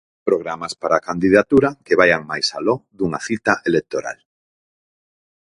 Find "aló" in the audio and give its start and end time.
2.57-2.75